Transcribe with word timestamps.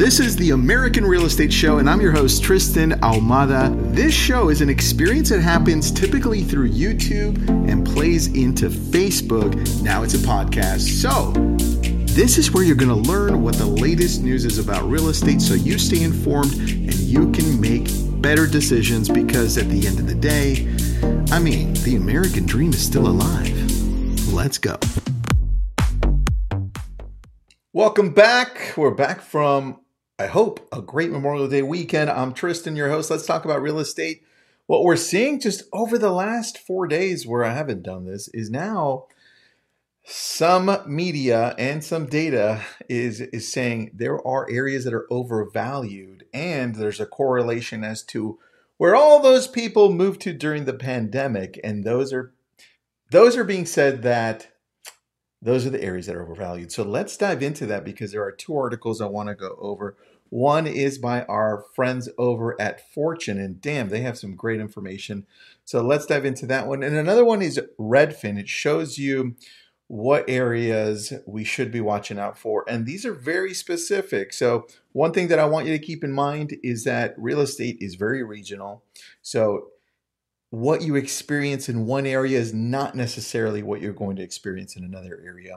This 0.00 0.18
is 0.18 0.34
the 0.34 0.52
American 0.52 1.04
Real 1.04 1.26
Estate 1.26 1.52
Show, 1.52 1.76
and 1.76 1.88
I'm 1.88 2.00
your 2.00 2.10
host, 2.10 2.42
Tristan 2.42 2.92
Ahumada. 3.02 3.94
This 3.94 4.14
show 4.14 4.48
is 4.48 4.62
an 4.62 4.70
experience 4.70 5.28
that 5.28 5.42
happens 5.42 5.90
typically 5.90 6.42
through 6.42 6.70
YouTube 6.70 7.46
and 7.68 7.86
plays 7.86 8.28
into 8.28 8.70
Facebook. 8.70 9.54
Now 9.82 10.02
it's 10.02 10.14
a 10.14 10.26
podcast. 10.26 10.88
So, 11.02 11.32
this 12.14 12.38
is 12.38 12.50
where 12.50 12.64
you're 12.64 12.76
going 12.76 12.88
to 12.88 13.10
learn 13.10 13.42
what 13.42 13.56
the 13.56 13.66
latest 13.66 14.22
news 14.22 14.46
is 14.46 14.56
about 14.56 14.88
real 14.88 15.10
estate 15.10 15.42
so 15.42 15.52
you 15.52 15.78
stay 15.78 16.02
informed 16.02 16.54
and 16.54 16.94
you 16.94 17.30
can 17.32 17.60
make 17.60 17.90
better 18.22 18.46
decisions 18.46 19.06
because 19.06 19.58
at 19.58 19.68
the 19.68 19.86
end 19.86 19.98
of 19.98 20.06
the 20.06 20.14
day, 20.14 20.66
I 21.30 21.38
mean, 21.38 21.74
the 21.84 21.96
American 21.96 22.46
dream 22.46 22.70
is 22.72 22.82
still 22.82 23.06
alive. 23.06 23.52
Let's 24.32 24.56
go. 24.56 24.78
Welcome 27.72 28.14
back. 28.14 28.74
We're 28.76 28.90
back 28.90 29.20
from, 29.20 29.79
I 30.20 30.26
hope, 30.26 30.68
a 30.70 30.82
great 30.82 31.10
Memorial 31.10 31.48
Day 31.48 31.62
weekend. 31.62 32.10
I'm 32.10 32.34
Tristan, 32.34 32.76
your 32.76 32.90
host. 32.90 33.10
Let's 33.10 33.24
talk 33.24 33.46
about 33.46 33.62
real 33.62 33.78
estate. 33.78 34.22
What 34.66 34.84
we're 34.84 34.96
seeing 34.96 35.40
just 35.40 35.62
over 35.72 35.96
the 35.96 36.12
last 36.12 36.58
four 36.58 36.86
days 36.86 37.26
where 37.26 37.42
I 37.42 37.54
haven't 37.54 37.84
done 37.84 38.04
this 38.04 38.28
is 38.34 38.50
now 38.50 39.06
some 40.04 40.76
media 40.86 41.54
and 41.56 41.82
some 41.82 42.04
data 42.04 42.60
is 42.86 43.22
is 43.22 43.50
saying 43.50 43.92
there 43.94 44.20
are 44.26 44.46
areas 44.50 44.84
that 44.84 44.92
are 44.92 45.06
overvalued 45.10 46.26
and 46.34 46.74
there's 46.74 47.00
a 47.00 47.06
correlation 47.06 47.82
as 47.82 48.02
to 48.02 48.38
where 48.76 48.94
all 48.94 49.22
those 49.22 49.48
people 49.48 49.90
moved 49.90 50.20
to 50.20 50.34
during 50.34 50.66
the 50.66 50.74
pandemic 50.74 51.58
and 51.64 51.82
those 51.82 52.12
are 52.12 52.34
those 53.10 53.38
are 53.38 53.44
being 53.44 53.64
said 53.64 54.02
that 54.02 54.48
those 55.42 55.66
are 55.66 55.70
the 55.70 55.82
areas 55.82 56.06
that 56.06 56.16
are 56.16 56.22
overvalued. 56.22 56.70
So 56.70 56.82
let's 56.82 57.16
dive 57.16 57.42
into 57.42 57.66
that 57.66 57.84
because 57.84 58.12
there 58.12 58.22
are 58.22 58.32
two 58.32 58.56
articles 58.56 59.00
I 59.00 59.06
want 59.06 59.28
to 59.30 59.34
go 59.34 59.56
over. 59.58 59.96
One 60.30 60.66
is 60.66 60.96
by 60.96 61.24
our 61.24 61.64
friends 61.74 62.08
over 62.16 62.58
at 62.60 62.92
Fortune, 62.92 63.38
and 63.38 63.60
damn, 63.60 63.88
they 63.88 64.00
have 64.00 64.16
some 64.16 64.36
great 64.36 64.60
information. 64.60 65.26
So 65.64 65.82
let's 65.82 66.06
dive 66.06 66.24
into 66.24 66.46
that 66.46 66.66
one. 66.66 66.82
And 66.82 66.96
another 66.96 67.24
one 67.24 67.42
is 67.42 67.60
Redfin. 67.78 68.38
It 68.38 68.48
shows 68.48 68.96
you 68.96 69.34
what 69.88 70.24
areas 70.30 71.12
we 71.26 71.42
should 71.42 71.72
be 71.72 71.80
watching 71.80 72.16
out 72.16 72.38
for. 72.38 72.64
And 72.68 72.86
these 72.86 73.04
are 73.04 73.12
very 73.12 73.52
specific. 73.52 74.32
So, 74.32 74.68
one 74.92 75.12
thing 75.12 75.26
that 75.28 75.40
I 75.40 75.46
want 75.46 75.66
you 75.66 75.76
to 75.76 75.84
keep 75.84 76.04
in 76.04 76.12
mind 76.12 76.56
is 76.62 76.84
that 76.84 77.12
real 77.18 77.40
estate 77.40 77.78
is 77.80 77.96
very 77.96 78.22
regional. 78.22 78.84
So, 79.20 79.70
what 80.50 80.82
you 80.82 80.94
experience 80.94 81.68
in 81.68 81.86
one 81.86 82.06
area 82.06 82.38
is 82.38 82.54
not 82.54 82.94
necessarily 82.94 83.64
what 83.64 83.80
you're 83.80 83.92
going 83.92 84.14
to 84.16 84.22
experience 84.22 84.76
in 84.76 84.84
another 84.84 85.20
area. 85.26 85.56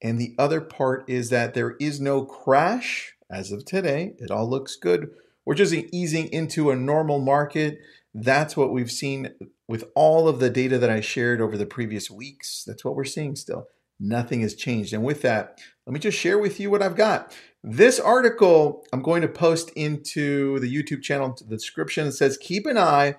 And 0.00 0.18
the 0.18 0.34
other 0.38 0.62
part 0.62 1.04
is 1.06 1.28
that 1.28 1.52
there 1.52 1.76
is 1.78 2.00
no 2.00 2.24
crash 2.24 3.15
as 3.30 3.52
of 3.52 3.64
today. 3.64 4.14
It 4.18 4.30
all 4.30 4.48
looks 4.48 4.76
good. 4.76 5.10
We're 5.44 5.54
just 5.54 5.74
easing 5.74 6.28
into 6.32 6.70
a 6.70 6.76
normal 6.76 7.20
market. 7.20 7.78
That's 8.14 8.56
what 8.56 8.72
we've 8.72 8.90
seen 8.90 9.34
with 9.68 9.84
all 9.94 10.28
of 10.28 10.40
the 10.40 10.50
data 10.50 10.78
that 10.78 10.90
I 10.90 11.00
shared 11.00 11.40
over 11.40 11.56
the 11.56 11.66
previous 11.66 12.10
weeks. 12.10 12.64
That's 12.66 12.84
what 12.84 12.96
we're 12.96 13.04
seeing 13.04 13.36
still. 13.36 13.66
Nothing 13.98 14.40
has 14.40 14.54
changed. 14.54 14.92
And 14.92 15.04
with 15.04 15.22
that, 15.22 15.60
let 15.86 15.94
me 15.94 16.00
just 16.00 16.18
share 16.18 16.38
with 16.38 16.58
you 16.58 16.70
what 16.70 16.82
I've 16.82 16.96
got. 16.96 17.34
This 17.62 17.98
article 17.98 18.84
I'm 18.92 19.02
going 19.02 19.22
to 19.22 19.28
post 19.28 19.70
into 19.70 20.58
the 20.60 20.72
YouTube 20.72 21.02
channel 21.02 21.36
the 21.38 21.44
description. 21.44 22.08
It 22.08 22.12
says, 22.12 22.36
keep 22.36 22.66
an 22.66 22.78
eye 22.78 23.16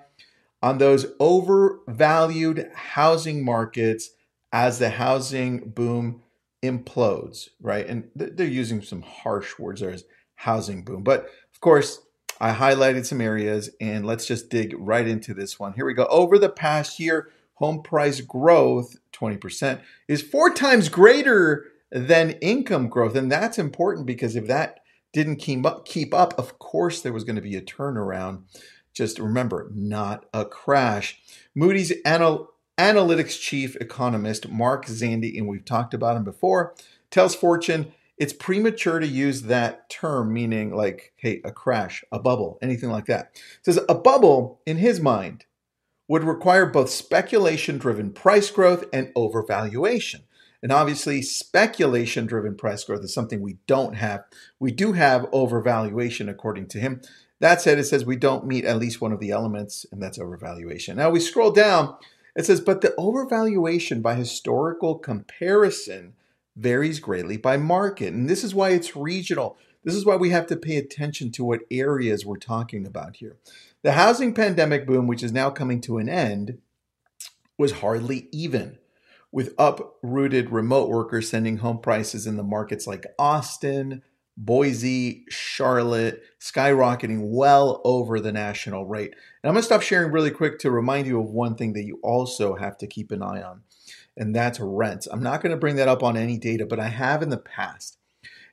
on 0.62 0.78
those 0.78 1.06
overvalued 1.20 2.70
housing 2.74 3.44
markets 3.44 4.10
as 4.52 4.78
the 4.78 4.90
housing 4.90 5.70
boom 5.70 6.22
implodes, 6.62 7.48
right? 7.60 7.86
And 7.86 8.10
they're 8.14 8.46
using 8.46 8.82
some 8.82 9.02
harsh 9.02 9.58
words 9.58 9.80
there 9.80 9.90
as 9.90 10.04
housing 10.34 10.84
boom. 10.84 11.02
But 11.02 11.28
of 11.52 11.60
course, 11.60 12.00
I 12.40 12.52
highlighted 12.52 13.04
some 13.04 13.20
areas 13.20 13.70
and 13.80 14.06
let's 14.06 14.26
just 14.26 14.48
dig 14.48 14.74
right 14.78 15.06
into 15.06 15.34
this 15.34 15.58
one. 15.58 15.72
Here 15.72 15.86
we 15.86 15.94
go. 15.94 16.06
Over 16.06 16.38
the 16.38 16.48
past 16.48 17.00
year, 17.00 17.30
home 17.54 17.82
price 17.82 18.20
growth, 18.20 18.96
20%, 19.12 19.80
is 20.06 20.22
four 20.22 20.50
times 20.50 20.88
greater 20.88 21.66
than 21.90 22.30
income 22.40 22.88
growth. 22.88 23.16
And 23.16 23.30
that's 23.30 23.58
important 23.58 24.06
because 24.06 24.36
if 24.36 24.46
that 24.46 24.80
didn't 25.12 25.36
keep 25.36 25.66
up, 25.66 25.84
keep 25.84 26.14
up 26.14 26.38
of 26.38 26.58
course, 26.58 27.00
there 27.00 27.12
was 27.12 27.24
going 27.24 27.36
to 27.36 27.42
be 27.42 27.56
a 27.56 27.62
turnaround. 27.62 28.42
Just 28.92 29.18
remember, 29.18 29.70
not 29.74 30.26
a 30.32 30.44
crash. 30.44 31.20
Moody's 31.54 31.92
anal- 32.06 32.52
analytics 32.78 33.38
chief 33.38 33.76
economist 33.76 34.48
Mark 34.48 34.86
Zandi, 34.86 35.36
and 35.36 35.48
we've 35.48 35.64
talked 35.64 35.94
about 35.94 36.16
him 36.16 36.24
before, 36.24 36.74
tells 37.10 37.34
Fortune 37.34 37.92
it's 38.16 38.32
premature 38.32 38.98
to 38.98 39.06
use 39.06 39.42
that 39.42 39.88
term, 39.88 40.32
meaning 40.32 40.74
like, 40.74 41.12
hey, 41.16 41.40
a 41.44 41.52
crash, 41.52 42.04
a 42.10 42.18
bubble, 42.18 42.58
anything 42.60 42.90
like 42.90 43.06
that. 43.06 43.30
says 43.62 43.78
a 43.88 43.94
bubble, 43.94 44.60
in 44.66 44.78
his 44.78 45.00
mind, 45.00 45.44
would 46.08 46.24
require 46.24 46.66
both 46.66 46.90
speculation 46.90 47.78
driven 47.78 48.12
price 48.12 48.50
growth 48.50 48.84
and 48.92 49.12
overvaluation. 49.14 50.22
And 50.62 50.72
obviously, 50.72 51.22
speculation 51.22 52.26
driven 52.26 52.56
price 52.56 52.82
growth 52.82 53.04
is 53.04 53.14
something 53.14 53.40
we 53.40 53.58
don't 53.68 53.94
have. 53.94 54.24
We 54.58 54.72
do 54.72 54.94
have 54.94 55.30
overvaluation, 55.30 56.28
according 56.28 56.66
to 56.68 56.80
him. 56.80 57.02
That 57.38 57.60
said, 57.60 57.78
it 57.78 57.84
says 57.84 58.04
we 58.04 58.16
don't 58.16 58.46
meet 58.46 58.64
at 58.64 58.78
least 58.78 59.00
one 59.00 59.12
of 59.12 59.20
the 59.20 59.30
elements, 59.30 59.86
and 59.92 60.02
that's 60.02 60.18
overvaluation. 60.18 60.96
Now 60.96 61.10
we 61.10 61.20
scroll 61.20 61.52
down, 61.52 61.94
it 62.38 62.46
says, 62.46 62.60
but 62.60 62.82
the 62.82 62.94
overvaluation 62.96 64.00
by 64.00 64.14
historical 64.14 64.96
comparison 64.96 66.14
varies 66.54 67.00
greatly 67.00 67.36
by 67.36 67.56
market. 67.56 68.14
And 68.14 68.30
this 68.30 68.44
is 68.44 68.54
why 68.54 68.70
it's 68.70 68.94
regional. 68.94 69.58
This 69.82 69.96
is 69.96 70.06
why 70.06 70.14
we 70.14 70.30
have 70.30 70.46
to 70.46 70.56
pay 70.56 70.76
attention 70.76 71.32
to 71.32 71.44
what 71.44 71.62
areas 71.68 72.24
we're 72.24 72.36
talking 72.36 72.86
about 72.86 73.16
here. 73.16 73.38
The 73.82 73.92
housing 73.92 74.34
pandemic 74.34 74.86
boom, 74.86 75.08
which 75.08 75.24
is 75.24 75.32
now 75.32 75.50
coming 75.50 75.80
to 75.80 75.98
an 75.98 76.08
end, 76.08 76.58
was 77.58 77.72
hardly 77.72 78.28
even, 78.30 78.78
with 79.32 79.52
uprooted 79.58 80.50
remote 80.50 80.88
workers 80.88 81.28
sending 81.28 81.56
home 81.56 81.80
prices 81.80 82.24
in 82.24 82.36
the 82.36 82.44
markets 82.44 82.86
like 82.86 83.04
Austin, 83.18 84.02
Boise, 84.40 85.24
Charlotte, 85.28 86.22
skyrocketing 86.40 87.28
well 87.28 87.80
over 87.84 88.20
the 88.20 88.30
national 88.30 88.86
rate. 88.86 89.12
And 89.42 89.50
I'm 89.50 89.54
going 89.54 89.62
to 89.62 89.66
stop 89.66 89.82
sharing 89.82 90.12
really 90.12 90.30
quick 90.30 90.60
to 90.60 90.70
remind 90.70 91.08
you 91.08 91.20
of 91.20 91.30
one 91.30 91.56
thing 91.56 91.72
that 91.72 91.82
you 91.82 91.98
also 92.04 92.54
have 92.54 92.78
to 92.78 92.86
keep 92.86 93.10
an 93.10 93.20
eye 93.20 93.42
on, 93.42 93.62
and 94.16 94.34
that's 94.34 94.60
rent. 94.60 95.08
I'm 95.10 95.24
not 95.24 95.42
going 95.42 95.50
to 95.50 95.58
bring 95.58 95.74
that 95.76 95.88
up 95.88 96.04
on 96.04 96.16
any 96.16 96.38
data, 96.38 96.66
but 96.66 96.78
I 96.78 96.86
have 96.86 97.20
in 97.20 97.30
the 97.30 97.36
past. 97.36 97.98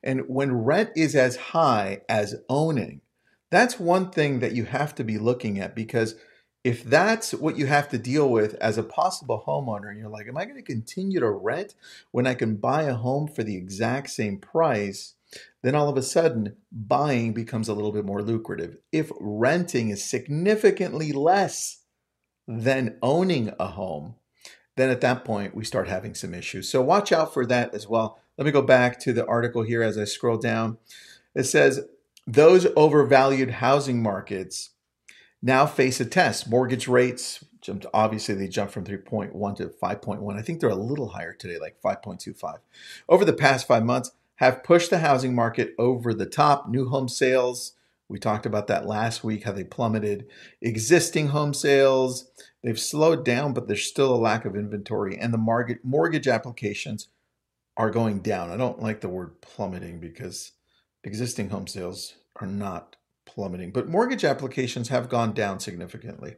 And 0.02 0.22
when 0.28 0.64
rent 0.64 0.90
is 0.96 1.14
as 1.14 1.36
high 1.36 2.00
as 2.08 2.34
owning, 2.48 3.00
that's 3.50 3.78
one 3.78 4.10
thing 4.10 4.40
that 4.40 4.52
you 4.52 4.64
have 4.64 4.92
to 4.96 5.04
be 5.04 5.18
looking 5.18 5.60
at 5.60 5.76
because 5.76 6.16
if 6.64 6.82
that's 6.82 7.32
what 7.32 7.56
you 7.56 7.66
have 7.66 7.88
to 7.90 7.98
deal 7.98 8.28
with 8.28 8.54
as 8.54 8.76
a 8.76 8.82
possible 8.82 9.44
homeowner, 9.46 9.88
and 9.88 10.00
you're 10.00 10.08
like, 10.08 10.26
am 10.26 10.36
I 10.36 10.46
going 10.46 10.56
to 10.56 10.62
continue 10.62 11.20
to 11.20 11.30
rent 11.30 11.76
when 12.10 12.26
I 12.26 12.34
can 12.34 12.56
buy 12.56 12.82
a 12.82 12.94
home 12.94 13.28
for 13.28 13.44
the 13.44 13.56
exact 13.56 14.10
same 14.10 14.38
price? 14.38 15.14
Then 15.62 15.74
all 15.74 15.88
of 15.88 15.96
a 15.96 16.02
sudden 16.02 16.56
buying 16.70 17.32
becomes 17.32 17.68
a 17.68 17.74
little 17.74 17.92
bit 17.92 18.04
more 18.04 18.22
lucrative. 18.22 18.78
If 18.92 19.10
renting 19.20 19.90
is 19.90 20.04
significantly 20.04 21.12
less 21.12 21.82
than 22.46 22.98
owning 23.02 23.52
a 23.58 23.68
home, 23.68 24.14
then 24.76 24.90
at 24.90 25.00
that 25.00 25.24
point 25.24 25.54
we 25.54 25.64
start 25.64 25.88
having 25.88 26.14
some 26.14 26.34
issues. 26.34 26.68
So 26.68 26.82
watch 26.82 27.10
out 27.12 27.32
for 27.32 27.46
that 27.46 27.74
as 27.74 27.88
well. 27.88 28.20
Let 28.38 28.44
me 28.44 28.52
go 28.52 28.62
back 28.62 29.00
to 29.00 29.12
the 29.12 29.26
article 29.26 29.62
here 29.62 29.82
as 29.82 29.96
I 29.96 30.04
scroll 30.04 30.36
down. 30.36 30.78
It 31.34 31.44
says 31.44 31.80
those 32.26 32.66
overvalued 32.76 33.52
housing 33.52 34.02
markets 34.02 34.70
now 35.42 35.66
face 35.66 36.00
a 36.00 36.04
test. 36.04 36.48
Mortgage 36.48 36.88
rates 36.88 37.44
jumped 37.60 37.86
obviously 37.92 38.34
they 38.34 38.48
jumped 38.48 38.72
from 38.72 38.84
3.1 38.84 39.56
to 39.56 39.66
5.1. 39.66 40.38
I 40.38 40.42
think 40.42 40.60
they're 40.60 40.70
a 40.70 40.74
little 40.74 41.08
higher 41.08 41.32
today 41.32 41.58
like 41.58 41.80
5.25. 41.82 42.58
Over 43.08 43.24
the 43.24 43.32
past 43.32 43.66
5 43.66 43.84
months, 43.84 44.12
have 44.36 44.64
pushed 44.64 44.90
the 44.90 44.98
housing 44.98 45.34
market 45.34 45.74
over 45.78 46.14
the 46.14 46.26
top. 46.26 46.68
New 46.68 46.88
home 46.88 47.08
sales, 47.08 47.72
we 48.08 48.18
talked 48.18 48.46
about 48.46 48.66
that 48.68 48.86
last 48.86 49.24
week, 49.24 49.44
how 49.44 49.52
they 49.52 49.64
plummeted. 49.64 50.26
Existing 50.60 51.28
home 51.28 51.52
sales, 51.52 52.30
they've 52.62 52.78
slowed 52.78 53.24
down, 53.24 53.52
but 53.52 53.66
there's 53.66 53.84
still 53.84 54.14
a 54.14 54.16
lack 54.16 54.44
of 54.44 54.54
inventory. 54.54 55.18
And 55.18 55.34
the 55.34 55.76
mortgage 55.82 56.28
applications 56.28 57.08
are 57.76 57.90
going 57.90 58.20
down. 58.20 58.50
I 58.50 58.56
don't 58.56 58.80
like 58.80 59.00
the 59.00 59.08
word 59.08 59.40
plummeting 59.40 60.00
because 60.00 60.52
existing 61.04 61.50
home 61.50 61.66
sales 61.66 62.14
are 62.36 62.46
not 62.46 62.96
plummeting, 63.26 63.72
but 63.72 63.88
mortgage 63.88 64.24
applications 64.24 64.88
have 64.88 65.08
gone 65.08 65.32
down 65.32 65.60
significantly. 65.60 66.36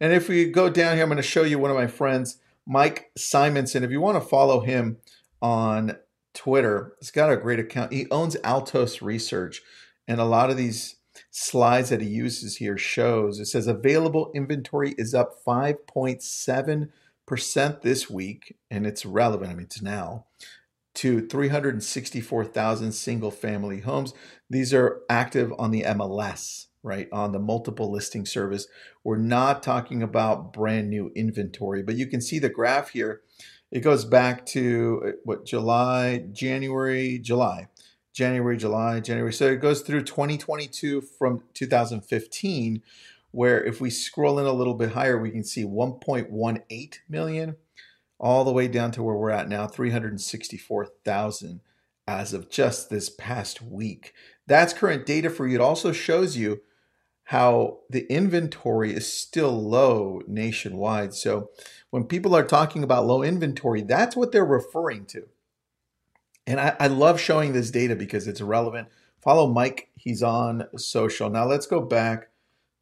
And 0.00 0.12
if 0.12 0.28
we 0.28 0.46
go 0.46 0.68
down 0.68 0.96
here, 0.96 1.04
I'm 1.04 1.08
going 1.08 1.16
to 1.16 1.22
show 1.22 1.44
you 1.44 1.58
one 1.58 1.70
of 1.70 1.76
my 1.76 1.86
friends, 1.86 2.38
Mike 2.66 3.12
Simonsen. 3.18 3.82
If 3.82 3.90
you 3.90 4.00
want 4.00 4.20
to 4.20 4.28
follow 4.28 4.60
him 4.60 4.98
on 5.40 5.96
Twitter. 6.34 6.94
He's 7.00 7.10
got 7.10 7.32
a 7.32 7.36
great 7.36 7.60
account. 7.60 7.92
He 7.92 8.06
owns 8.10 8.36
Altos 8.44 9.00
Research, 9.00 9.62
and 10.06 10.20
a 10.20 10.24
lot 10.24 10.50
of 10.50 10.56
these 10.56 10.96
slides 11.30 11.90
that 11.90 12.00
he 12.00 12.08
uses 12.08 12.56
here 12.56 12.76
shows 12.76 13.38
it 13.38 13.46
says 13.46 13.66
available 13.68 14.32
inventory 14.34 14.94
is 14.98 15.14
up 15.14 15.44
5.7% 15.46 16.88
this 17.82 18.10
week, 18.10 18.56
and 18.70 18.86
it's 18.86 19.06
relevant. 19.06 19.50
I 19.50 19.54
mean, 19.54 19.64
it's 19.64 19.80
now. 19.80 20.26
to 20.94 21.26
364,000 21.26 22.92
single 22.92 23.30
family 23.30 23.80
homes. 23.80 24.14
These 24.48 24.72
are 24.72 25.02
active 25.10 25.52
on 25.58 25.70
the 25.70 25.82
MLS, 25.82 26.66
right? 26.82 27.08
On 27.12 27.32
the 27.32 27.38
multiple 27.38 27.90
listing 27.90 28.24
service. 28.24 28.66
We're 29.02 29.16
not 29.16 29.62
talking 29.62 30.02
about 30.02 30.52
brand 30.52 30.88
new 30.90 31.10
inventory, 31.14 31.82
but 31.82 31.96
you 31.96 32.06
can 32.06 32.20
see 32.20 32.38
the 32.38 32.48
graph 32.48 32.90
here. 32.90 33.22
It 33.74 33.80
goes 33.80 34.04
back 34.04 34.46
to 34.46 35.02
uh, 35.04 35.10
what 35.24 35.44
July, 35.44 36.26
January, 36.30 37.18
July, 37.18 37.66
January, 38.12 38.56
July, 38.56 39.00
January. 39.00 39.32
So 39.32 39.48
it 39.48 39.60
goes 39.60 39.80
through 39.80 40.04
2022 40.04 41.00
from 41.00 41.42
2015, 41.54 42.82
where 43.32 43.64
if 43.64 43.80
we 43.80 43.90
scroll 43.90 44.38
in 44.38 44.46
a 44.46 44.52
little 44.52 44.74
bit 44.74 44.92
higher, 44.92 45.18
we 45.18 45.32
can 45.32 45.42
see 45.42 45.64
1.18 45.64 46.98
million 47.08 47.56
all 48.20 48.44
the 48.44 48.52
way 48.52 48.68
down 48.68 48.92
to 48.92 49.02
where 49.02 49.16
we're 49.16 49.30
at 49.30 49.48
now 49.48 49.66
364,000 49.66 51.60
as 52.06 52.32
of 52.32 52.48
just 52.48 52.90
this 52.90 53.10
past 53.10 53.60
week. 53.60 54.14
That's 54.46 54.72
current 54.72 55.04
data 55.04 55.28
for 55.30 55.48
you. 55.48 55.56
It 55.56 55.60
also 55.60 55.90
shows 55.90 56.36
you 56.36 56.60
how 57.24 57.78
the 57.88 58.06
inventory 58.12 58.92
is 58.92 59.10
still 59.10 59.50
low 59.50 60.20
nationwide. 60.26 61.14
So 61.14 61.50
when 61.90 62.04
people 62.04 62.36
are 62.36 62.44
talking 62.44 62.84
about 62.84 63.06
low 63.06 63.22
inventory, 63.22 63.82
that's 63.82 64.14
what 64.14 64.30
they're 64.30 64.44
referring 64.44 65.06
to. 65.06 65.28
And 66.46 66.60
I, 66.60 66.76
I 66.78 66.86
love 66.88 67.18
showing 67.18 67.52
this 67.52 67.70
data 67.70 67.96
because 67.96 68.28
it's 68.28 68.42
relevant. 68.42 68.88
Follow 69.22 69.50
Mike, 69.50 69.88
he's 69.96 70.22
on 70.22 70.66
social. 70.76 71.30
Now 71.30 71.46
let's 71.46 71.66
go 71.66 71.80
back 71.80 72.28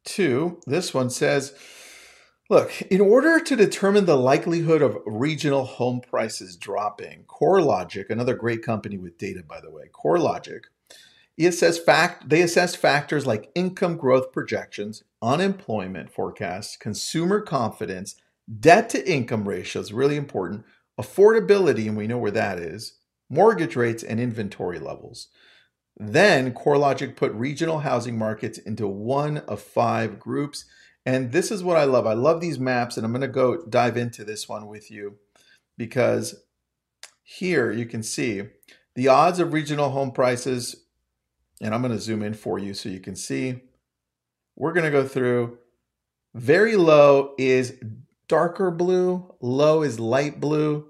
to 0.05 0.59
this 0.67 0.93
one 0.93 1.09
says, 1.09 1.53
Look, 2.49 2.81
in 2.83 2.99
order 2.99 3.39
to 3.39 3.55
determine 3.55 4.05
the 4.05 4.17
likelihood 4.17 4.81
of 4.81 4.97
regional 5.05 5.63
home 5.63 6.01
prices 6.01 6.57
dropping, 6.57 7.23
CoreLogic, 7.23 8.09
another 8.09 8.35
great 8.35 8.61
company 8.61 8.97
with 8.97 9.17
data, 9.17 9.41
by 9.47 9.61
the 9.61 9.71
way, 9.71 9.85
CoreLogic, 9.93 10.63
assess 11.39 11.77
fact, 11.79 12.29
they 12.29 12.41
assess 12.41 12.75
factors 12.75 13.25
like 13.25 13.51
income 13.55 13.97
growth 13.97 14.31
projections, 14.31 15.03
unemployment 15.21 16.11
forecasts, 16.11 16.77
consumer 16.77 17.41
confidence, 17.41 18.15
debt 18.59 18.89
to 18.89 19.11
income 19.11 19.47
ratios, 19.47 19.91
really 19.91 20.15
important, 20.15 20.63
affordability, 20.99 21.87
and 21.87 21.97
we 21.97 22.07
know 22.07 22.17
where 22.17 22.31
that 22.31 22.59
is, 22.59 22.99
mortgage 23.29 23.75
rates, 23.75 24.03
and 24.03 24.19
inventory 24.19 24.79
levels. 24.79 25.29
Then 25.97 26.53
CoreLogic 26.53 27.15
put 27.15 27.31
regional 27.33 27.79
housing 27.79 28.17
markets 28.17 28.57
into 28.57 28.87
one 28.87 29.37
of 29.39 29.61
five 29.61 30.19
groups 30.19 30.65
and 31.05 31.31
this 31.31 31.51
is 31.51 31.63
what 31.63 31.77
I 31.77 31.83
love. 31.83 32.07
I 32.07 32.13
love 32.13 32.39
these 32.39 32.59
maps, 32.59 32.95
and 32.95 33.05
I'm 33.05 33.11
going 33.11 33.21
to 33.21 33.27
go 33.27 33.65
dive 33.65 33.97
into 33.97 34.23
this 34.23 34.47
one 34.47 34.67
with 34.67 34.89
you 34.89 35.17
because 35.77 36.43
here 37.23 37.71
you 37.71 37.85
can 37.85 38.03
see 38.03 38.43
the 38.95 39.07
odds 39.07 39.39
of 39.39 39.53
regional 39.53 39.89
home 39.89 40.11
prices. 40.11 40.82
And 41.61 41.73
I'm 41.73 41.81
going 41.81 41.93
to 41.93 41.99
zoom 41.99 42.23
in 42.23 42.33
for 42.33 42.59
you 42.59 42.73
so 42.73 42.89
you 42.89 42.99
can 42.99 43.15
see. 43.15 43.61
We're 44.55 44.73
going 44.73 44.85
to 44.85 44.91
go 44.91 45.07
through. 45.07 45.57
Very 46.33 46.75
low 46.75 47.33
is 47.37 47.75
darker 48.27 48.71
blue, 48.71 49.35
low 49.41 49.83
is 49.83 49.99
light 49.99 50.39
blue, 50.39 50.87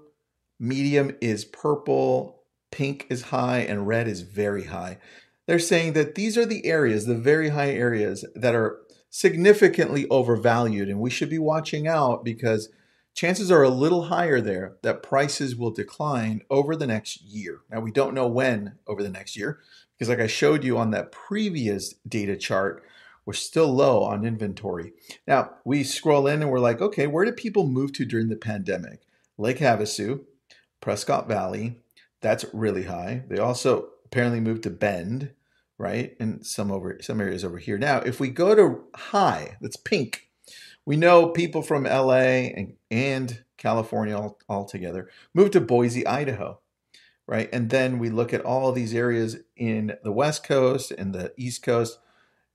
medium 0.58 1.14
is 1.20 1.44
purple, 1.44 2.42
pink 2.70 3.06
is 3.10 3.22
high, 3.22 3.58
and 3.58 3.86
red 3.86 4.08
is 4.08 4.22
very 4.22 4.64
high. 4.64 4.98
They're 5.46 5.58
saying 5.58 5.92
that 5.92 6.14
these 6.14 6.38
are 6.38 6.46
the 6.46 6.64
areas, 6.64 7.04
the 7.04 7.14
very 7.14 7.50
high 7.50 7.70
areas 7.70 8.24
that 8.34 8.54
are 8.54 8.78
significantly 9.10 10.08
overvalued. 10.08 10.88
And 10.88 11.00
we 11.00 11.10
should 11.10 11.30
be 11.30 11.38
watching 11.38 11.86
out 11.86 12.24
because 12.24 12.70
chances 13.14 13.50
are 13.50 13.62
a 13.62 13.68
little 13.68 14.04
higher 14.04 14.40
there 14.40 14.76
that 14.82 15.02
prices 15.02 15.54
will 15.54 15.70
decline 15.70 16.40
over 16.50 16.74
the 16.74 16.86
next 16.86 17.22
year. 17.22 17.60
Now, 17.70 17.80
we 17.80 17.92
don't 17.92 18.14
know 18.14 18.26
when 18.26 18.78
over 18.86 19.02
the 19.02 19.10
next 19.10 19.36
year 19.36 19.60
because, 20.04 20.18
like 20.18 20.24
I 20.24 20.28
showed 20.28 20.64
you 20.64 20.76
on 20.76 20.90
that 20.90 21.12
previous 21.12 21.94
data 22.06 22.36
chart, 22.36 22.84
we're 23.24 23.32
still 23.32 23.72
low 23.72 24.02
on 24.02 24.24
inventory. 24.24 24.92
Now, 25.26 25.52
we 25.64 25.82
scroll 25.82 26.26
in 26.26 26.42
and 26.42 26.50
we're 26.50 26.58
like, 26.58 26.82
okay, 26.82 27.06
where 27.06 27.24
did 27.24 27.38
people 27.38 27.66
move 27.66 27.92
to 27.94 28.04
during 28.04 28.28
the 28.28 28.36
pandemic? 28.36 29.00
Lake 29.38 29.58
Havasu, 29.58 30.20
Prescott 30.80 31.26
Valley, 31.26 31.78
that's 32.20 32.44
really 32.52 32.84
high. 32.84 33.22
They 33.28 33.38
also 33.38 33.88
apparently 34.04 34.40
moved 34.40 34.64
to 34.64 34.70
Bend 34.70 35.30
right? 35.76 36.16
And 36.20 36.46
some 36.46 36.70
over 36.70 36.98
some 37.00 37.20
areas 37.20 37.44
over 37.44 37.58
here. 37.58 37.76
Now, 37.76 37.98
if 37.98 38.20
we 38.20 38.28
go 38.28 38.54
to 38.54 38.84
high, 38.94 39.56
that's 39.60 39.76
pink. 39.76 40.28
We 40.86 40.96
know 40.96 41.30
people 41.30 41.62
from 41.62 41.82
LA 41.82 42.46
and, 42.54 42.74
and 42.92 43.42
California 43.56 44.16
all, 44.16 44.38
all 44.48 44.64
together 44.64 45.10
moved 45.34 45.54
to 45.54 45.60
Boise, 45.60 46.06
Idaho, 46.06 46.60
right? 47.26 47.48
And 47.52 47.70
then 47.70 47.98
we 47.98 48.10
look 48.10 48.32
at 48.32 48.44
all 48.44 48.72
these 48.72 48.94
areas 48.94 49.38
in 49.56 49.96
the 50.02 50.12
West 50.12 50.44
Coast 50.44 50.90
and 50.90 51.14
the 51.14 51.32
East 51.36 51.62
Coast. 51.62 51.98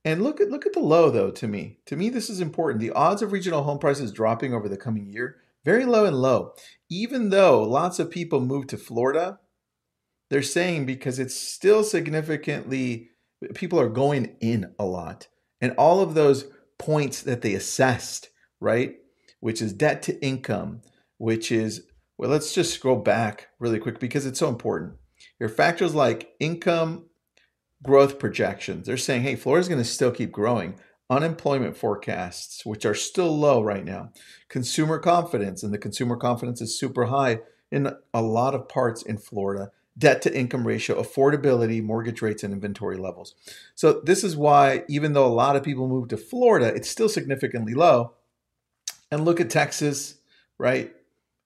And 0.06 0.24
look 0.24 0.40
at 0.40 0.50
look 0.50 0.66
at 0.66 0.74
the 0.74 0.80
low 0.80 1.10
though 1.10 1.32
to 1.32 1.48
me. 1.48 1.80
To 1.88 1.96
me 1.96 2.10
this 2.10 2.30
is 2.30 2.40
important. 2.40 2.80
The 2.80 2.92
odds 2.92 3.22
of 3.22 3.32
regional 3.32 3.64
home 3.64 3.80
prices 3.80 4.12
dropping 4.12 4.54
over 4.54 4.70
the 4.70 4.78
coming 4.78 5.08
year 5.08 5.38
very 5.66 5.86
low 5.86 6.06
and 6.06 6.18
low. 6.18 6.54
Even 6.90 7.30
though 7.30 7.62
lots 7.64 8.00
of 8.00 8.10
people 8.10 8.40
move 8.40 8.68
to 8.68 8.78
Florida, 8.78 9.40
they're 10.30 10.42
saying 10.42 10.86
because 10.86 11.20
it's 11.20 11.36
still 11.36 11.84
significantly, 11.84 13.10
people 13.54 13.80
are 13.80 13.90
going 13.90 14.36
in 14.40 14.74
a 14.80 14.86
lot. 14.86 15.28
And 15.62 15.74
all 15.78 16.02
of 16.02 16.14
those 16.14 16.46
points 16.78 17.22
that 17.24 17.42
they 17.42 17.54
assessed, 17.54 18.30
right? 18.60 18.96
Which 19.40 19.62
is 19.62 19.74
debt 19.74 20.02
to 20.04 20.24
income, 20.24 20.82
which 21.18 21.52
is, 21.52 21.84
well, 22.20 22.30
let's 22.30 22.54
just 22.54 22.74
scroll 22.74 22.98
back 22.98 23.48
really 23.60 23.80
quick 23.80 23.98
because 23.98 24.26
it's 24.26 24.40
so 24.40 24.50
important. 24.50 24.96
Your 25.40 25.48
factors 25.48 25.96
like 25.96 26.34
income 26.42 27.06
growth 27.82 28.20
projections, 28.20 28.86
they're 28.86 28.98
saying, 28.98 29.22
hey, 29.22 29.38
Florida's 29.38 29.70
going 29.70 29.82
to 29.82 29.86
still 29.86 30.12
keep 30.12 30.30
growing. 30.30 30.78
Unemployment 31.10 31.78
forecasts, 31.78 32.66
which 32.66 32.86
are 32.86 32.94
still 32.94 33.36
low 33.36 33.64
right 33.64 33.86
now. 33.86 34.12
Consumer 34.50 35.00
confidence, 35.00 35.64
and 35.64 35.74
the 35.74 35.78
consumer 35.78 36.18
confidence 36.18 36.60
is 36.60 36.78
super 36.78 37.06
high 37.06 37.40
in 37.72 37.96
a 38.14 38.22
lot 38.22 38.54
of 38.54 38.68
parts 38.68 39.02
in 39.02 39.18
Florida 39.18 39.72
debt 39.98 40.22
to 40.22 40.38
income 40.38 40.68
ratio, 40.68 41.02
affordability, 41.02 41.82
mortgage 41.82 42.22
rates, 42.22 42.44
and 42.44 42.54
inventory 42.54 42.98
levels. 42.98 43.36
So, 43.76 44.02
this 44.04 44.26
is 44.26 44.36
why, 44.36 44.84
even 44.90 45.14
though 45.14 45.26
a 45.26 45.28
lot 45.28 45.56
of 45.56 45.64
people 45.64 45.88
move 45.88 46.10
to 46.10 46.18
Florida, 46.18 46.68
it's 46.68 46.90
still 46.90 47.10
significantly 47.10 47.74
low. 47.74 48.14
And 49.10 49.26
look 49.26 49.40
at 49.42 49.50
Texas, 49.50 50.16
right? 50.58 50.94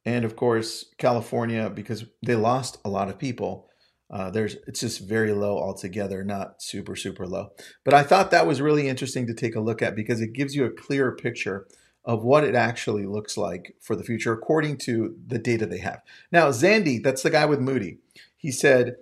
And 0.06 0.26
of 0.26 0.36
course, 0.36 0.86
California, 0.98 1.70
because 1.70 2.06
they 2.26 2.36
lost 2.36 2.78
a 2.84 2.90
lot 2.90 3.10
of 3.10 3.20
people. 3.20 3.70
Uh, 4.12 4.30
there's 4.30 4.58
it's 4.68 4.82
just 4.82 5.00
very 5.00 5.34
low 5.34 5.58
altogether, 5.58 6.24
not 6.24 6.62
super 6.62 6.96
super 6.96 7.26
low. 7.26 7.52
But 7.84 7.94
I 7.94 8.04
thought 8.04 8.32
that 8.32 8.46
was 8.46 8.62
really 8.62 8.88
interesting 8.88 9.25
to 9.27 9.34
take 9.34 9.56
a 9.56 9.62
look 9.62 9.82
at 9.82 9.96
because 9.96 10.22
it 10.22 10.34
gives 10.34 10.56
you 10.56 10.66
a 10.66 10.72
clearer 10.72 11.16
picture 11.16 11.68
of 12.06 12.24
what 12.24 12.44
it 12.44 12.56
actually 12.56 13.06
looks 13.06 13.38
like 13.38 13.75
for 13.80 13.96
the 13.96 14.04
future 14.04 14.34
according 14.34 14.77
to 14.77 15.16
the 15.25 15.39
data 15.39 15.66
they 15.66 15.77
have. 15.77 16.01
Now, 16.32 16.50
Zandi, 16.50 17.01
that's 17.01 17.24
the 17.24 17.30
guy 17.30 17.46
with 17.46 17.62
Moody. 17.62 18.00
He 18.36 18.51
said, 18.51 18.96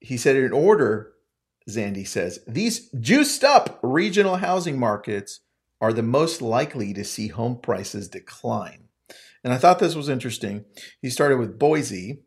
he 0.00 0.16
said 0.16 0.36
in 0.36 0.52
order, 0.52 1.12
Zandi 1.68 2.06
says, 2.06 2.40
these 2.46 2.90
juiced 2.90 3.44
up 3.44 3.78
regional 3.82 4.36
housing 4.36 4.78
markets 4.78 5.40
are 5.80 5.92
the 5.92 6.02
most 6.02 6.42
likely 6.42 6.92
to 6.92 7.04
see 7.04 7.28
home 7.28 7.58
prices 7.60 8.08
decline. 8.08 8.83
And 9.44 9.52
I 9.52 9.58
thought 9.58 9.78
this 9.78 9.94
was 9.94 10.08
interesting. 10.08 10.64
He 11.02 11.10
started 11.10 11.38
with 11.38 11.58
Boise, 11.58 12.22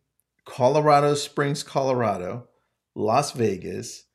Colorado 0.45 1.15
Springs, 1.15 1.63
Colorado, 1.63 2.47
Las 2.95 3.31
Vegas. 3.31 4.05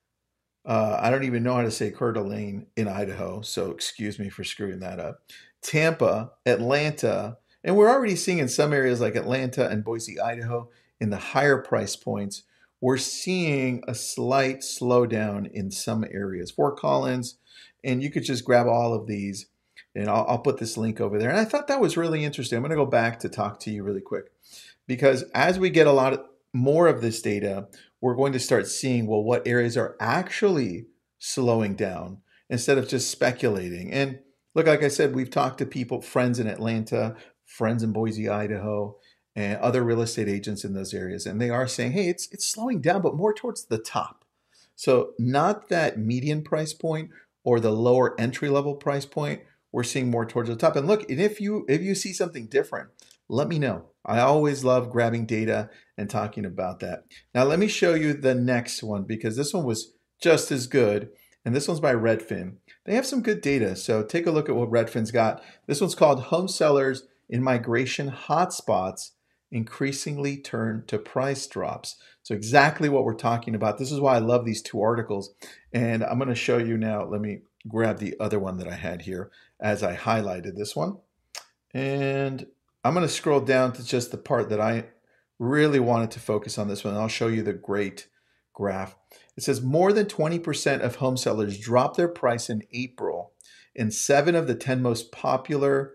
Uh, 0.64 0.96
I 1.00 1.10
don't 1.10 1.24
even 1.24 1.42
know 1.42 1.54
how 1.54 1.62
to 1.62 1.70
say 1.72 1.90
Coeur 1.90 2.12
d'Alene 2.12 2.68
in 2.76 2.86
Idaho, 2.86 3.42
so 3.42 3.72
excuse 3.72 4.20
me 4.20 4.28
for 4.28 4.44
screwing 4.44 4.78
that 4.80 5.00
up. 5.00 5.18
Tampa, 5.60 6.30
Atlanta, 6.46 7.38
and 7.64 7.76
we're 7.76 7.90
already 7.90 8.16
seeing 8.16 8.38
in 8.38 8.48
some 8.48 8.72
areas 8.72 9.00
like 9.00 9.16
Atlanta 9.16 9.68
and 9.68 9.84
Boise, 9.84 10.20
Idaho, 10.20 10.70
in 11.00 11.10
the 11.10 11.16
higher 11.16 11.58
price 11.58 11.96
points, 11.96 12.44
we're 12.80 12.96
seeing 12.96 13.82
a 13.86 13.94
slight 13.94 14.60
slowdown 14.60 15.50
in 15.52 15.70
some 15.70 16.04
areas. 16.10 16.50
Fort 16.50 16.78
Collins, 16.78 17.38
and 17.84 18.02
you 18.02 18.10
could 18.10 18.24
just 18.24 18.44
grab 18.44 18.66
all 18.66 18.94
of 18.94 19.06
these, 19.06 19.46
and 19.94 20.08
I'll, 20.08 20.24
I'll 20.28 20.38
put 20.38 20.58
this 20.58 20.76
link 20.76 21.00
over 21.00 21.18
there. 21.18 21.30
And 21.30 21.38
I 21.38 21.44
thought 21.44 21.68
that 21.68 21.80
was 21.80 21.96
really 21.96 22.24
interesting. 22.24 22.56
I'm 22.56 22.62
going 22.62 22.70
to 22.70 22.76
go 22.76 22.86
back 22.86 23.20
to 23.20 23.28
talk 23.28 23.60
to 23.60 23.70
you 23.70 23.82
really 23.82 24.00
quick 24.00 24.32
because 24.86 25.22
as 25.34 25.58
we 25.58 25.70
get 25.70 25.86
a 25.86 25.92
lot 25.92 26.26
more 26.52 26.88
of 26.88 27.00
this 27.00 27.22
data, 27.22 27.68
we're 28.00 28.16
going 28.16 28.32
to 28.32 28.40
start 28.40 28.66
seeing 28.66 29.06
well 29.06 29.22
what 29.22 29.46
areas 29.46 29.76
are 29.76 29.96
actually 30.00 30.86
slowing 31.18 31.74
down 31.74 32.18
instead 32.50 32.78
of 32.78 32.88
just 32.88 33.10
speculating. 33.10 33.92
And 33.92 34.18
look, 34.54 34.66
like 34.66 34.82
I 34.82 34.88
said, 34.88 35.14
we've 35.14 35.30
talked 35.30 35.58
to 35.58 35.66
people, 35.66 36.02
friends 36.02 36.38
in 36.38 36.46
Atlanta, 36.46 37.16
friends 37.46 37.82
in 37.82 37.92
Boise, 37.92 38.28
Idaho, 38.28 38.96
and 39.34 39.58
other 39.58 39.82
real 39.82 40.02
estate 40.02 40.28
agents 40.28 40.64
in 40.64 40.74
those 40.74 40.92
areas, 40.92 41.24
and 41.24 41.40
they 41.40 41.48
are 41.48 41.66
saying, 41.66 41.92
hey, 41.92 42.08
it's 42.08 42.28
it's 42.32 42.46
slowing 42.46 42.80
down, 42.80 43.00
but 43.00 43.16
more 43.16 43.32
towards 43.32 43.64
the 43.64 43.78
top. 43.78 44.24
So 44.74 45.12
not 45.18 45.68
that 45.68 45.98
median 45.98 46.42
price 46.42 46.72
point 46.72 47.10
or 47.44 47.60
the 47.60 47.70
lower 47.72 48.18
entry 48.20 48.48
level 48.48 48.74
price 48.74 49.06
point. 49.06 49.42
We're 49.72 49.82
seeing 49.82 50.10
more 50.10 50.26
towards 50.26 50.48
the 50.48 50.56
top. 50.56 50.76
And 50.76 50.86
look, 50.86 51.08
and 51.10 51.20
if 51.20 51.40
you 51.40 51.64
if 51.68 51.80
you 51.80 51.94
see 51.94 52.12
something 52.12 52.46
different, 52.46 52.90
let 53.28 53.48
me 53.48 53.58
know. 53.58 53.86
I 54.04 54.20
always 54.20 54.64
love 54.64 54.90
grabbing 54.90 55.26
data 55.26 55.70
and 55.96 56.10
talking 56.10 56.44
about 56.44 56.80
that. 56.80 57.04
Now, 57.34 57.44
let 57.44 57.58
me 57.58 57.68
show 57.68 57.94
you 57.94 58.12
the 58.12 58.34
next 58.34 58.82
one 58.82 59.04
because 59.04 59.36
this 59.36 59.54
one 59.54 59.64
was 59.64 59.92
just 60.20 60.50
as 60.50 60.66
good. 60.66 61.10
And 61.44 61.54
this 61.56 61.66
one's 61.66 61.80
by 61.80 61.94
Redfin. 61.94 62.56
They 62.84 62.94
have 62.94 63.06
some 63.06 63.22
good 63.22 63.40
data. 63.40 63.74
So 63.74 64.04
take 64.04 64.26
a 64.26 64.30
look 64.30 64.48
at 64.48 64.54
what 64.54 64.70
Redfin's 64.70 65.10
got. 65.10 65.42
This 65.66 65.80
one's 65.80 65.96
called 65.96 66.24
Home 66.24 66.46
Sellers 66.46 67.08
in 67.28 67.42
Migration 67.42 68.10
Hotspots 68.10 69.10
Increasingly 69.50 70.38
Turn 70.38 70.84
to 70.86 70.98
Price 70.98 71.46
Drops. 71.46 71.96
So, 72.22 72.34
exactly 72.34 72.88
what 72.88 73.04
we're 73.04 73.14
talking 73.14 73.54
about. 73.54 73.76
This 73.76 73.92
is 73.92 74.00
why 74.00 74.14
I 74.14 74.18
love 74.20 74.44
these 74.46 74.62
two 74.62 74.80
articles. 74.80 75.34
And 75.74 76.02
I'm 76.02 76.18
going 76.18 76.30
to 76.30 76.34
show 76.34 76.56
you 76.56 76.78
now. 76.78 77.04
Let 77.04 77.20
me 77.20 77.40
grab 77.68 77.98
the 77.98 78.16
other 78.18 78.38
one 78.38 78.58
that 78.58 78.68
I 78.68 78.74
had 78.74 79.02
here 79.02 79.30
as 79.60 79.82
I 79.82 79.96
highlighted 79.96 80.56
this 80.56 80.74
one. 80.74 80.98
And 81.72 82.46
I'm 82.84 82.94
going 82.94 83.06
to 83.06 83.12
scroll 83.12 83.40
down 83.40 83.72
to 83.74 83.84
just 83.84 84.10
the 84.10 84.18
part 84.18 84.48
that 84.50 84.60
I 84.60 84.86
really 85.38 85.80
wanted 85.80 86.10
to 86.12 86.20
focus 86.20 86.58
on 86.58 86.68
this 86.68 86.84
one. 86.84 86.94
I'll 86.94 87.08
show 87.08 87.28
you 87.28 87.42
the 87.42 87.52
great 87.52 88.08
graph. 88.52 88.96
It 89.36 89.42
says 89.42 89.62
more 89.62 89.92
than 89.92 90.06
20% 90.06 90.80
of 90.80 90.96
home 90.96 91.16
sellers 91.16 91.58
dropped 91.58 91.96
their 91.96 92.08
price 92.08 92.50
in 92.50 92.62
April 92.72 93.32
in 93.74 93.90
seven 93.90 94.34
of 94.34 94.46
the 94.46 94.54
10 94.54 94.82
most 94.82 95.12
popular 95.12 95.94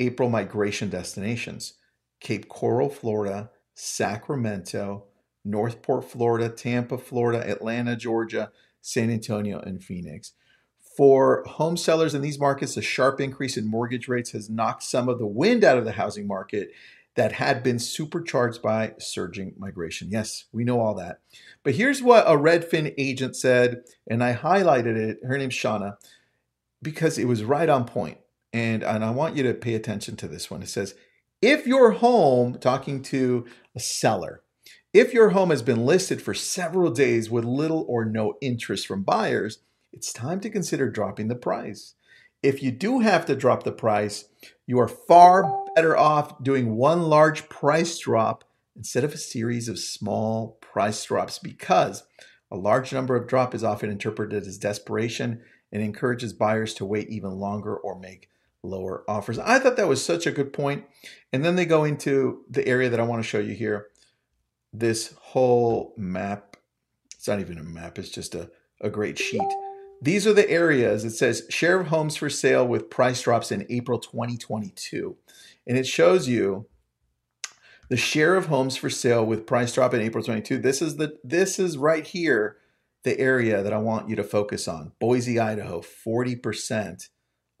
April 0.00 0.28
migration 0.28 0.88
destinations 0.88 1.74
Cape 2.20 2.48
Coral, 2.48 2.88
Florida, 2.88 3.50
Sacramento, 3.74 5.04
North 5.44 5.82
Port, 5.82 6.04
Florida, 6.04 6.48
Tampa, 6.48 6.98
Florida, 6.98 7.48
Atlanta, 7.48 7.94
Georgia, 7.94 8.50
San 8.80 9.08
Antonio, 9.08 9.60
and 9.60 9.82
Phoenix. 9.82 10.32
For 10.98 11.44
home 11.46 11.76
sellers 11.76 12.12
in 12.12 12.22
these 12.22 12.40
markets, 12.40 12.76
a 12.76 12.82
sharp 12.82 13.20
increase 13.20 13.56
in 13.56 13.70
mortgage 13.70 14.08
rates 14.08 14.32
has 14.32 14.50
knocked 14.50 14.82
some 14.82 15.08
of 15.08 15.20
the 15.20 15.28
wind 15.28 15.62
out 15.62 15.78
of 15.78 15.84
the 15.84 15.92
housing 15.92 16.26
market 16.26 16.72
that 17.14 17.30
had 17.30 17.62
been 17.62 17.78
supercharged 17.78 18.60
by 18.60 18.94
surging 18.98 19.54
migration. 19.56 20.08
Yes, 20.10 20.46
we 20.50 20.64
know 20.64 20.80
all 20.80 20.94
that. 20.94 21.20
But 21.62 21.76
here's 21.76 22.02
what 22.02 22.26
a 22.26 22.32
Redfin 22.36 22.94
agent 22.98 23.36
said, 23.36 23.84
and 24.10 24.24
I 24.24 24.34
highlighted 24.34 24.96
it. 24.96 25.20
Her 25.22 25.38
name's 25.38 25.54
Shauna 25.54 25.98
because 26.82 27.16
it 27.16 27.28
was 27.28 27.44
right 27.44 27.68
on 27.68 27.84
point. 27.84 28.18
And, 28.52 28.82
and 28.82 29.04
I 29.04 29.10
want 29.10 29.36
you 29.36 29.44
to 29.44 29.54
pay 29.54 29.74
attention 29.74 30.16
to 30.16 30.26
this 30.26 30.50
one. 30.50 30.62
It 30.62 30.68
says, 30.68 30.96
if 31.40 31.64
your 31.64 31.92
home, 31.92 32.58
talking 32.58 33.04
to 33.04 33.46
a 33.76 33.78
seller, 33.78 34.42
if 34.92 35.14
your 35.14 35.28
home 35.28 35.50
has 35.50 35.62
been 35.62 35.86
listed 35.86 36.20
for 36.20 36.34
several 36.34 36.90
days 36.90 37.30
with 37.30 37.44
little 37.44 37.86
or 37.88 38.04
no 38.04 38.34
interest 38.40 38.84
from 38.88 39.04
buyers, 39.04 39.60
it's 39.98 40.12
time 40.12 40.38
to 40.38 40.48
consider 40.48 40.88
dropping 40.88 41.26
the 41.26 41.34
price. 41.34 41.94
If 42.40 42.62
you 42.62 42.70
do 42.70 43.00
have 43.00 43.26
to 43.26 43.34
drop 43.34 43.64
the 43.64 43.72
price, 43.72 44.26
you 44.64 44.78
are 44.78 44.86
far 44.86 45.64
better 45.74 45.96
off 45.96 46.40
doing 46.40 46.76
one 46.76 47.02
large 47.02 47.48
price 47.48 47.98
drop 47.98 48.44
instead 48.76 49.02
of 49.02 49.12
a 49.12 49.18
series 49.18 49.68
of 49.68 49.76
small 49.76 50.56
price 50.60 51.04
drops 51.04 51.40
because 51.40 52.04
a 52.48 52.56
large 52.56 52.92
number 52.92 53.16
of 53.16 53.26
drop 53.26 53.56
is 53.56 53.64
often 53.64 53.90
interpreted 53.90 54.46
as 54.46 54.56
desperation 54.56 55.40
and 55.72 55.82
encourages 55.82 56.32
buyers 56.32 56.74
to 56.74 56.84
wait 56.84 57.08
even 57.08 57.32
longer 57.32 57.76
or 57.76 57.98
make 57.98 58.30
lower 58.62 59.02
offers. 59.08 59.40
I 59.40 59.58
thought 59.58 59.76
that 59.78 59.88
was 59.88 60.04
such 60.04 60.28
a 60.28 60.32
good 60.32 60.52
point. 60.52 60.84
And 61.32 61.44
then 61.44 61.56
they 61.56 61.66
go 61.66 61.82
into 61.82 62.44
the 62.48 62.64
area 62.68 62.88
that 62.88 63.00
I 63.00 63.04
want 63.04 63.20
to 63.20 63.28
show 63.28 63.40
you 63.40 63.54
here. 63.54 63.88
This 64.72 65.16
whole 65.20 65.92
map, 65.96 66.56
it's 67.16 67.26
not 67.26 67.40
even 67.40 67.58
a 67.58 67.64
map, 67.64 67.98
it's 67.98 68.10
just 68.10 68.36
a, 68.36 68.48
a 68.80 68.90
great 68.90 69.18
sheet 69.18 69.42
these 70.00 70.26
are 70.26 70.32
the 70.32 70.48
areas 70.48 71.04
it 71.04 71.10
says 71.10 71.44
share 71.48 71.80
of 71.80 71.88
homes 71.88 72.16
for 72.16 72.30
sale 72.30 72.66
with 72.66 72.90
price 72.90 73.22
drops 73.22 73.50
in 73.50 73.66
April 73.68 73.98
2022. 73.98 75.16
And 75.66 75.76
it 75.76 75.86
shows 75.86 76.28
you 76.28 76.66
the 77.88 77.96
share 77.96 78.36
of 78.36 78.46
homes 78.46 78.76
for 78.76 78.90
sale 78.90 79.24
with 79.24 79.46
price 79.46 79.72
drop 79.72 79.94
in 79.94 80.00
April 80.00 80.22
22. 80.22 80.58
This 80.58 80.82
is 80.82 80.96
the 80.96 81.16
this 81.24 81.58
is 81.58 81.76
right 81.76 82.06
here 82.06 82.58
the 83.04 83.18
area 83.18 83.62
that 83.62 83.72
I 83.72 83.78
want 83.78 84.08
you 84.08 84.16
to 84.16 84.24
focus 84.24 84.68
on. 84.68 84.92
Boise, 84.98 85.38
Idaho, 85.38 85.80
40% 85.80 87.08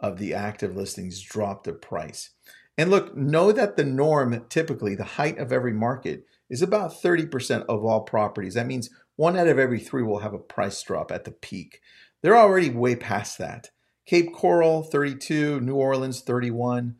of 0.00 0.18
the 0.18 0.34
active 0.34 0.76
listings 0.76 1.22
dropped 1.22 1.64
the 1.64 1.72
price. 1.72 2.30
And 2.76 2.90
look, 2.90 3.16
know 3.16 3.52
that 3.52 3.76
the 3.76 3.84
norm 3.84 4.44
typically 4.48 4.94
the 4.94 5.04
height 5.04 5.38
of 5.38 5.52
every 5.52 5.72
market 5.72 6.24
is 6.50 6.62
about 6.62 7.02
30% 7.02 7.64
of 7.68 7.84
all 7.84 8.02
properties. 8.02 8.54
That 8.54 8.66
means 8.66 8.90
one 9.16 9.36
out 9.36 9.48
of 9.48 9.58
every 9.58 9.80
3 9.80 10.02
will 10.02 10.20
have 10.20 10.34
a 10.34 10.38
price 10.38 10.80
drop 10.82 11.10
at 11.10 11.24
the 11.24 11.32
peak. 11.32 11.80
They're 12.22 12.36
already 12.36 12.70
way 12.70 12.96
past 12.96 13.38
that. 13.38 13.70
Cape 14.06 14.32
Coral, 14.32 14.82
32, 14.82 15.60
New 15.60 15.74
Orleans, 15.74 16.20
31, 16.20 16.96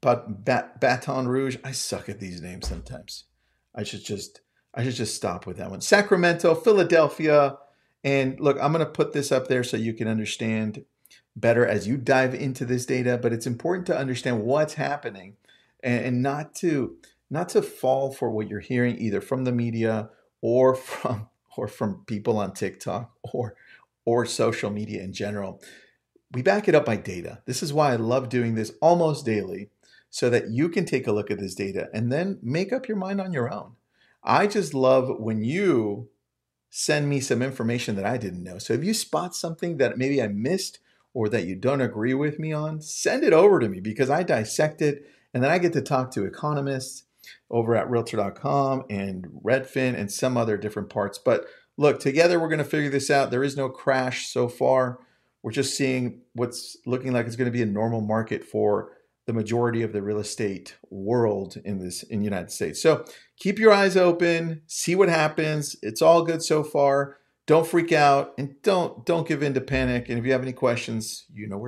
but 0.00 0.44
Baton 0.44 1.28
Rouge, 1.28 1.58
I 1.62 1.72
suck 1.72 2.08
at 2.08 2.20
these 2.20 2.40
names 2.40 2.68
sometimes. 2.68 3.24
I 3.74 3.82
should 3.82 4.04
just 4.04 4.40
I 4.74 4.84
should 4.84 4.94
just 4.94 5.16
stop 5.16 5.46
with 5.46 5.56
that 5.56 5.70
one. 5.70 5.80
Sacramento, 5.80 6.54
Philadelphia, 6.54 7.58
and 8.04 8.38
look, 8.38 8.56
I'm 8.60 8.72
going 8.72 8.84
to 8.84 8.90
put 8.90 9.12
this 9.12 9.32
up 9.32 9.48
there 9.48 9.64
so 9.64 9.76
you 9.76 9.92
can 9.92 10.08
understand 10.08 10.84
better 11.34 11.66
as 11.66 11.86
you 11.86 11.96
dive 11.96 12.34
into 12.34 12.64
this 12.64 12.86
data, 12.86 13.18
but 13.20 13.32
it's 13.32 13.46
important 13.46 13.86
to 13.86 13.98
understand 13.98 14.42
what's 14.42 14.74
happening 14.74 15.36
and, 15.82 16.04
and 16.04 16.22
not 16.22 16.54
to 16.56 16.96
not 17.30 17.48
to 17.50 17.60
fall 17.62 18.10
for 18.12 18.30
what 18.30 18.48
you're 18.48 18.60
hearing 18.60 18.98
either 18.98 19.20
from 19.20 19.44
the 19.44 19.52
media 19.52 20.10
or 20.40 20.74
from 20.74 21.28
or 21.56 21.68
from 21.68 22.04
people 22.06 22.38
on 22.38 22.52
TikTok 22.52 23.12
or 23.32 23.54
or 24.08 24.24
social 24.24 24.70
media 24.70 25.02
in 25.02 25.12
general. 25.12 25.60
We 26.32 26.40
back 26.40 26.66
it 26.66 26.74
up 26.74 26.86
by 26.86 26.96
data. 26.96 27.42
This 27.44 27.62
is 27.62 27.74
why 27.74 27.92
I 27.92 27.96
love 27.96 28.30
doing 28.30 28.54
this 28.54 28.72
almost 28.80 29.26
daily 29.26 29.68
so 30.08 30.30
that 30.30 30.48
you 30.48 30.70
can 30.70 30.86
take 30.86 31.06
a 31.06 31.12
look 31.12 31.30
at 31.30 31.38
this 31.38 31.54
data 31.54 31.90
and 31.92 32.10
then 32.10 32.38
make 32.42 32.72
up 32.72 32.88
your 32.88 32.96
mind 32.96 33.20
on 33.20 33.34
your 33.34 33.52
own. 33.52 33.72
I 34.24 34.46
just 34.46 34.72
love 34.72 35.20
when 35.20 35.44
you 35.44 36.08
send 36.70 37.10
me 37.10 37.20
some 37.20 37.42
information 37.42 37.96
that 37.96 38.06
I 38.06 38.16
didn't 38.16 38.42
know. 38.42 38.56
So 38.56 38.72
if 38.72 38.82
you 38.82 38.94
spot 38.94 39.36
something 39.36 39.76
that 39.76 39.98
maybe 39.98 40.22
I 40.22 40.28
missed 40.28 40.78
or 41.12 41.28
that 41.28 41.44
you 41.44 41.54
don't 41.54 41.82
agree 41.82 42.14
with 42.14 42.38
me 42.38 42.50
on, 42.50 42.80
send 42.80 43.24
it 43.24 43.34
over 43.34 43.58
to 43.58 43.68
me 43.68 43.78
because 43.78 44.08
I 44.08 44.22
dissect 44.22 44.80
it 44.80 45.04
and 45.34 45.44
then 45.44 45.50
I 45.50 45.58
get 45.58 45.74
to 45.74 45.82
talk 45.82 46.12
to 46.12 46.24
economists 46.24 47.04
over 47.50 47.76
at 47.76 47.90
realtor.com 47.90 48.84
and 48.88 49.26
Redfin 49.44 49.94
and 49.98 50.10
some 50.10 50.38
other 50.38 50.56
different 50.56 50.88
parts. 50.88 51.18
But 51.18 51.44
look, 51.78 52.00
together 52.00 52.38
we're 52.38 52.48
going 52.48 52.58
to 52.58 52.64
figure 52.64 52.90
this 52.90 53.10
out. 53.10 53.30
There 53.30 53.44
is 53.44 53.56
no 53.56 53.70
crash 53.70 54.26
so 54.26 54.48
far. 54.48 54.98
We're 55.42 55.52
just 55.52 55.76
seeing 55.76 56.20
what's 56.34 56.76
looking 56.84 57.12
like 57.12 57.26
it's 57.26 57.36
going 57.36 57.50
to 57.50 57.56
be 57.56 57.62
a 57.62 57.66
normal 57.66 58.02
market 58.02 58.44
for 58.44 58.90
the 59.26 59.32
majority 59.32 59.82
of 59.82 59.92
the 59.92 60.02
real 60.02 60.18
estate 60.18 60.76
world 60.90 61.56
in 61.64 61.78
this 61.78 62.02
in 62.02 62.18
the 62.18 62.24
United 62.24 62.50
States. 62.50 62.82
So 62.82 63.04
keep 63.38 63.58
your 63.58 63.72
eyes 63.72 63.96
open, 63.96 64.62
see 64.66 64.94
what 64.94 65.08
happens. 65.08 65.76
It's 65.82 66.02
all 66.02 66.22
good 66.22 66.42
so 66.42 66.64
far. 66.64 67.18
Don't 67.46 67.66
freak 67.66 67.92
out 67.92 68.34
and 68.36 68.60
don't 68.62 69.06
don't 69.06 69.28
give 69.28 69.42
in 69.42 69.54
to 69.54 69.60
panic. 69.60 70.08
And 70.08 70.18
if 70.18 70.26
you 70.26 70.32
have 70.32 70.42
any 70.42 70.52
questions, 70.52 71.24
you 71.32 71.46
know 71.46 71.56
where 71.56 71.56